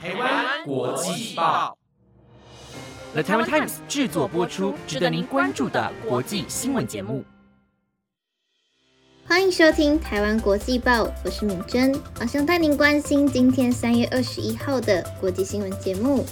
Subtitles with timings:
[0.00, 1.76] 台湾国际报
[3.14, 7.24] ，The Taiwan Times 制作播出，值得您关注的国际新闻节目。
[9.26, 16.24] 欢迎收听台湾国际报，我是敏珍，马上带您关心今天三月二十一号的国际新闻节目。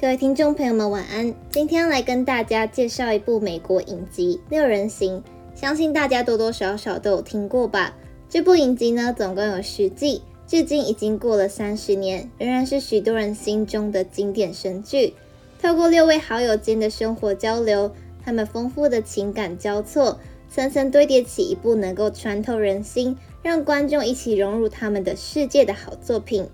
[0.00, 1.34] 各位听众朋友们，晚安！
[1.50, 5.22] 今天来跟大家介绍一部美国影集《六人行》，
[5.60, 7.96] 相信大家多多少少都有听过吧。
[8.28, 15.14] 这部影集呢，总共有十季，至今已经过了三十年，仍然是许多人心中的经典神剧。
[15.60, 17.90] 透过六位好友间的生活交流，
[18.24, 26.46] 他们丰富的情感交错，层层堆叠起一部能够穿透人心，让观众一起融入他们的世界的好作品。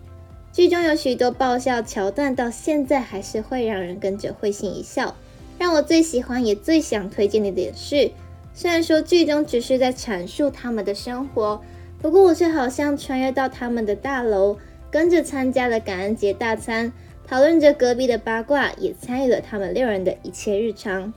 [0.51, 5.15] 剧中有许多爆笑桥段，到现在还是会让人跟着会心一笑。
[5.59, 8.11] 让我最喜欢也最想推荐的点是，
[8.57, 11.61] 虽然说剧中只是在阐述他们的生活，
[12.01, 14.57] 不过我却好像穿越到他们的大楼，
[14.93, 16.93] 跟着参加了感恩节大餐，
[17.27, 21.13] 讨论着隔壁的八卦，也参与了他们六人的一切日常。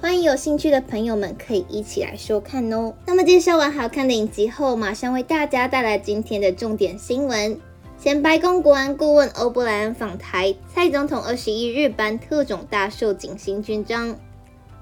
[0.00, 2.92] 欢迎有兴趣的朋友们可以一起来收看哦。
[3.06, 7.58] 那么介绍完好看的影集后，马上为大家带来今天的重点新闻。
[8.00, 14.16] 前白宫国安顾问欧布莱恩访台，蔡总统二十一日颁特种大寿锦星勋章。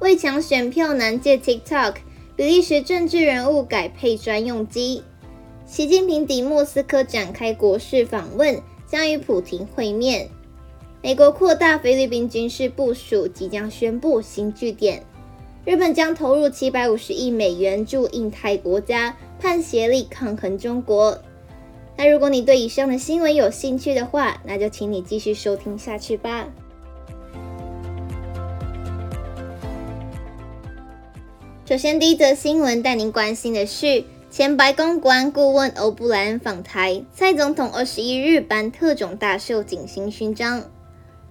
[0.00, 1.94] 为抢选票难借 TikTok，
[2.36, 5.02] 比利时政治人物改配专用机。
[5.64, 10.28] 习近平抵莫斯科展开国事访问，将与普京会面。
[11.02, 15.02] 美国扩大菲律宾军事部署，即将宣布新据点。
[15.64, 21.18] 日本将投入七百五十亿美元驻印太国家，盼协力抗衡中国。
[21.96, 26.46] 那如果你对以上的新闻有兴趣的话，那就请你继续收听下去吧。
[31.68, 40.62] 首先，第一则新闻带您关心的是，前白宫国安顾问欧布莱恩访台，蔡总统二十一日颁特种大秀锦星勋章。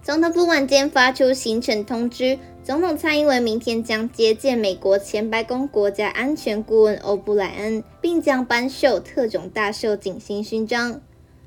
[0.04, 2.38] 总统府晚间发出行程通知。
[2.66, 11.00] 总统蔡英文明天将接见美国前白宫国家安全顾问欧布莱恩，并将颁授特种大秀锦星勋章。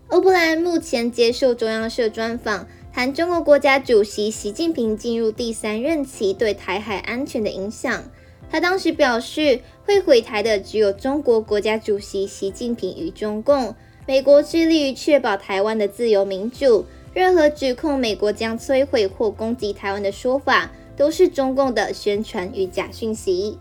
[0.07, 8.03] 欧布莱恩目前接受中央社专访，谈中国国家主席习近平进入第三任期对台海安全的影响。
[8.51, 13.75] 他当时表示，会毁台的只有中国国家主席习近平与中共，
[14.07, 16.85] 美国致力于确保台湾的自由民主。
[17.15, 20.71] 任何指控美国将摧毁或攻击台湾的说法。
[20.99, 23.57] 都是中共的宣传与假讯息。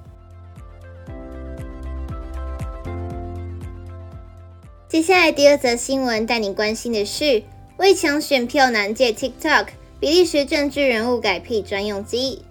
[4.87, 7.43] 接下来第二则新闻带你关心的是，
[7.77, 9.67] 为抢选票难借 TikTok，
[9.99, 12.41] 比利时政治人物改配专用机。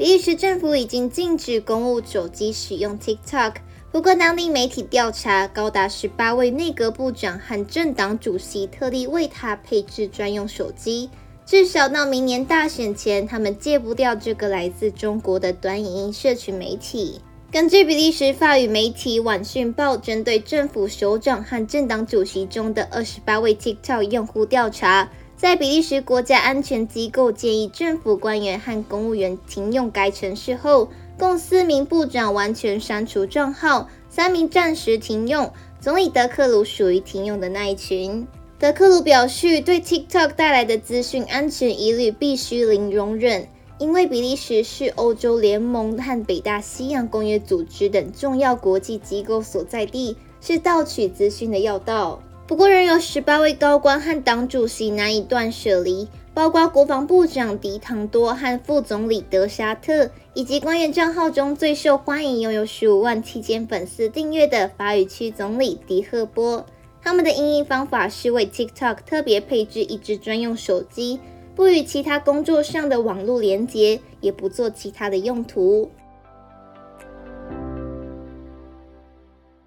[0.00, 3.56] 比利时政府已经禁止公务手机使用 TikTok，
[3.92, 11.10] 不过当地媒体调查，高达十八位内阁部长和政党主席特地为他配置专用手机。
[11.44, 17.20] 至少到明年大选前，他们戒不掉这个来自中国的短影音社群媒体。
[17.52, 35.50] 根据比利时法语媒体《晚讯报》针对政府首长和政党主席中的二十八位 TikTok 用户调查，在比利时国家安全机构建议政府官员和公务员停用该程式后，共四名部长完全删除账号，三名暂时停用。
[35.80, 38.26] 总理德克鲁属于停用的那一群。
[38.58, 43.48] 德克鲁表示，对 TikTok 带来的资讯安全疑虑必须零容忍，
[43.78, 52.20] 因为比利时是欧洲联盟和北大西洋公约组织等重要国际机构所在地，是盗取资讯的要道。
[52.50, 66.66] 不过，仍有十八位高官和党主席难以断舍离，包括国防部长迪唐多和副总理德沙特，以及官员账号中最受欢迎、拥有十五万七千粉丝订阅的法语区总理迪赫波。
[67.00, 71.20] 他们的营运方法是为 TikTok 特别配置一支专用手机，
[71.54, 75.88] 不与其他工作上的网络连接，也不做其他的用途。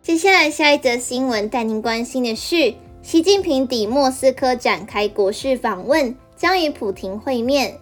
[0.03, 7.79] 接下来下一则新闻带您关心的是，习近平抵莫斯科展开国事访问，将与普廷会面。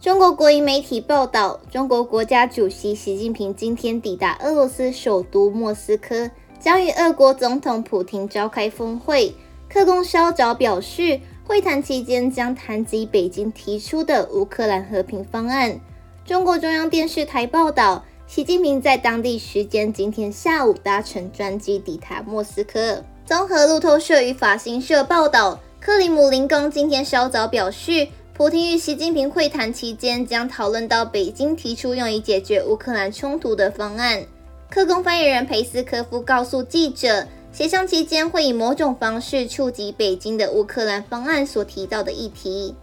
[0.00, 6.28] 中国国营媒体报道，中国国家主席习近平今天抵达俄罗斯首都莫斯科。
[6.58, 9.32] 将与俄国总统普京召开峰会。
[9.68, 15.78] 克宫稍早表示，会谈期间将谈及北京提出的乌克兰和平方案。
[16.24, 23.02] 中国中央电视台报道，习近平在当地时间今天下午搭乘专机抵达莫斯科。
[23.26, 34.24] 综合路透社与法新社报道，克里姆林宫今天稍早表示，普京与习近平会谈期间将讨论到北京提出用以解决乌克兰冲突的方案。
[34.70, 42.76] 克宫发言人佩斯科夫告诉记者，协商期间会以某种方式触及北京的乌克兰方案所提到的议题。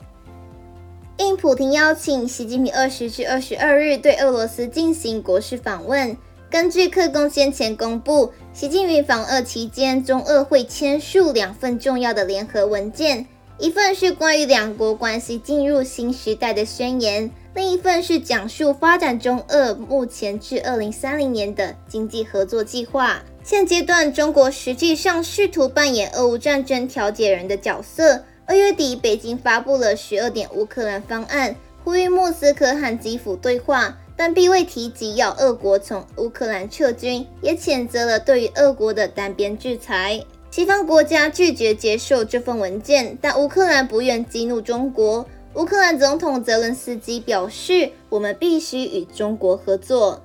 [1.18, 6.16] 应普廷邀请，习近平二十至二十二日对俄罗斯进行国事访问。
[6.50, 13.26] 根据克宫先前公布，习近平访俄期间，中俄会签署两份重要的联合文件，
[13.58, 23.24] 一份是关于两国关系进入新时代的宣言，另一份是讲述发展中俄目前至二零三零年的经济合作计划。
[23.44, 28.24] 现阶段，中国实际上试图扮演俄乌战争调解人的角色。
[28.50, 31.54] 二月底，北京发布了十二点乌克兰方案，
[31.84, 40.24] 呼吁莫斯科和基辅对话，但并未提及要俄国从乌克兰撤军，也谴责了对于俄国的单边制裁。
[40.50, 45.28] 西方国家拒绝接受这份文件，但乌克兰不愿激怒中国。
[45.56, 50.22] 乌克兰总统泽伦斯基表示：“我们必须与中国合作。”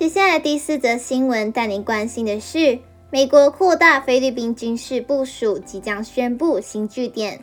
[0.00, 2.78] 接下来第四则新闻带您关心的是，
[3.10, 7.38] 美国扩大菲律宾军事部署，即将宣布新据点。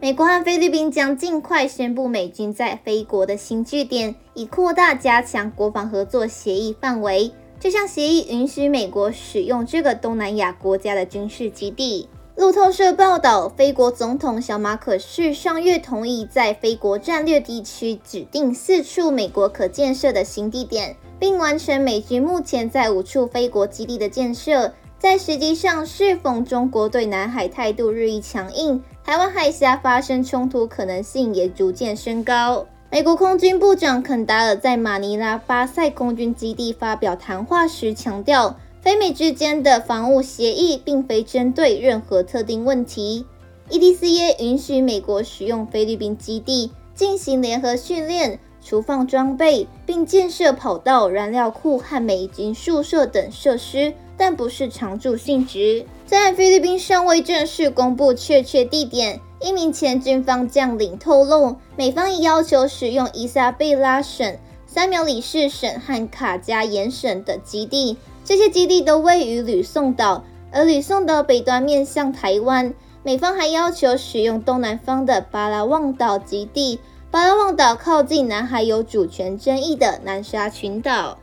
[0.00, 7.30] 美国和菲律宾将尽快宣布美军在菲国的新据点，以扩大加强国防合作协议范围。
[7.60, 12.08] 这项协议允许美国使用这个东南亚国家的军事基地。
[12.36, 20.96] 路透社报道，菲国总统小马可是上月同意在菲国战略地区指定四处美国可建设的新地点。
[21.18, 24.72] 并完成美军目前在五处飞国基地的建设。
[24.98, 32.66] 在实际上，适逢中国对南海态度日益强硬，台湾海峡发生冲突可能性也逐渐升高。
[32.90, 43.24] 美国空军部长肯达尔在马尼拉巴塞空军基地发表谈话时强调，非美之间的防务协议并非针对任何特定问题。
[43.70, 48.40] EDCA 允许美国使用菲律宾基地进行联合训练。
[48.68, 55.86] 储放装备，并建设跑道、燃料库和美军宿舍等设施，但不是常驻性质。
[56.04, 64.36] 在菲律宾尚未正式公布确切地点，一名前军方将领透露，美方已要求使用伊莎贝拉省、
[64.66, 67.96] 三苗里士省和卡加延省的基地。
[68.22, 70.22] 这些基地都位于吕宋岛，
[70.52, 72.74] 而吕宋岛北端面向台湾。
[73.02, 76.78] 美方还要求使用东南方的巴拉望岛基地。
[77.10, 81.16] 巴拉望岛靠近南海有主权争议的南沙群岛。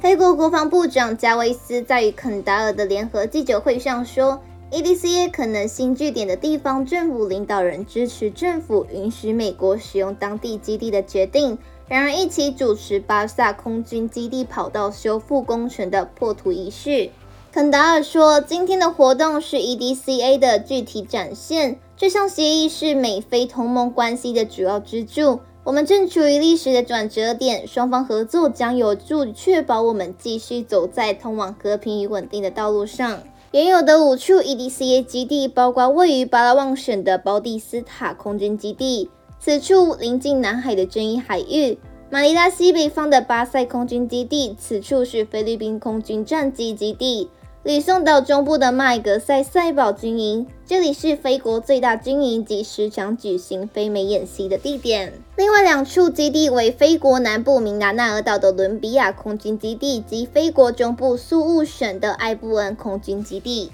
[0.00, 4.40] 菲国国防部长加维斯在与肯达尔的联合记者会上说
[4.70, 11.58] ，EDCA 可能新据点的地方政府领导人支持政府允许美国使用当地基地的决定。
[11.88, 17.10] 然而，一起主持巴萨空军基地跑道修复工程的破土仪式。
[17.52, 21.78] 肯达尔说：“今天的活动是 EDCA 的具体展现。
[21.98, 25.40] 这项协议是美菲同盟关系的主要支柱。
[25.64, 33.22] 我们正处于历史的转折点，双方合作将有助确保我们继续走在通往和平与稳定的道路上。”
[33.52, 39.08] 原有的五处 EDCA 基地包括位于巴拉望省的包蒂斯塔空军基地，
[39.40, 41.78] 此处临近南海的争议海域；
[42.10, 47.30] 马尼拉西北方的巴塞空军基地，此处是菲律宾空军战机基地。
[47.62, 55.12] 吕宋岛中部的麦格塞塞堡军营，这里是菲国最大军营及时常举行非美演习的地点。
[55.36, 63.70] 另外两处基地为菲国南部明达纳尔岛的伦比亚空军基地及菲国中部苏务省的埃布恩空军基地。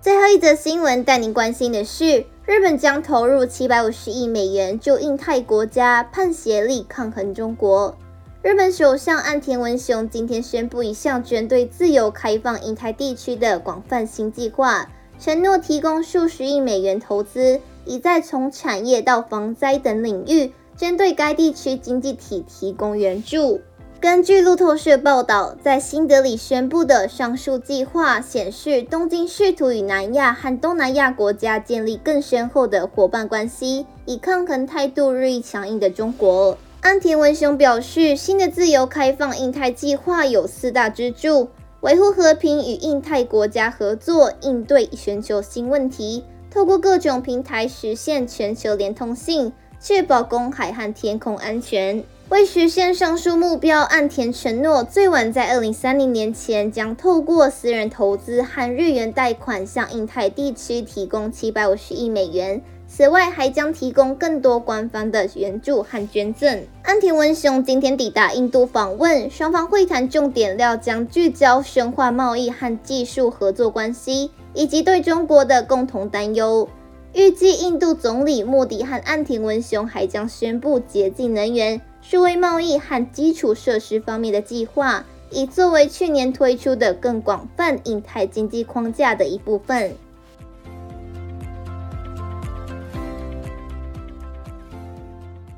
[0.00, 7.96] 最后一则新闻带您关心的是，日本将投入七百五十亿美元就印太国家，判协力抗衡中国。
[8.42, 23.60] 日本首相岸田文雄今天宣布一项针对自由开放印太地区的广泛新计划，承诺提供数十亿美元投资，以在从产业到防灾等领域，针对该地区经济体提供援助。
[24.00, 36.56] 根据路透社报道，在新德里宣布的上述计划显示，东京试图与南亚和东南亚国家建立更深厚的伙伴关系，以抗衡态度日益强硬的中国。
[36.82, 41.50] 安田文雄表示，新的自由开放印太计划有四大支柱：
[41.82, 52.02] 维护和平与印太国家合作，应对全球新问题，透过各种平台实现全球连通性，确保公海和天空安全。
[52.30, 62.62] 为实现上述目标，岸田承诺，最晚在二零三零年前，将透过私人投资和日元贷款，向印太地区提供七百五十亿美元。
[62.92, 66.60] 此外，还将提供更多官方的援助和捐赠。
[66.82, 76.68] 安田文雄今天抵达印度访问，双方会谈重点料将聚焦深化贸易和技术合作关系，以及对中国的共同担忧。
[77.14, 89.92] 预计印度总理莫迪和安田文雄还将宣布洁净能源、数位贸易和基础设施方面的计划，以作为去年推出的更广泛印太经济框架的一部分。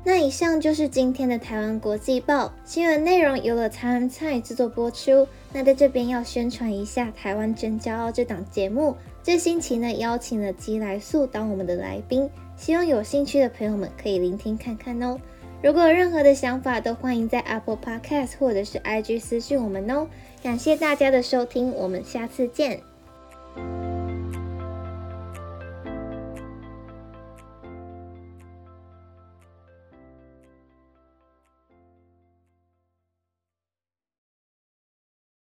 [0.05, 5.25] 那以上就是今天的台湾国际报新闻内容，由了台湾菜制作播出。
[5.53, 15.17] 那在这边要宣传一下《台湾真骄傲》这档节目，这星期呢邀请了吉来素当我们的来宾，希望有兴趣的朋友们可以聆听看看哦。
[15.61, 20.05] 如果有任何的想法，都欢迎在 Apple Podcast 或者是 IG 私讯我们哦。
[20.43, 22.81] 感谢大家的收听，我们下次见。